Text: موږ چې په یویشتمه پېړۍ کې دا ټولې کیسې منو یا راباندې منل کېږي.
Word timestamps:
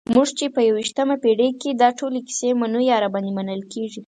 موږ 0.15 0.27
چې 0.37 0.45
په 0.55 0.59
یویشتمه 0.69 1.15
پېړۍ 1.23 1.49
کې 1.61 1.69
دا 1.81 1.89
ټولې 1.99 2.19
کیسې 2.27 2.49
منو 2.61 2.79
یا 2.89 2.97
راباندې 3.03 3.31
منل 3.37 3.61
کېږي. 3.73 4.01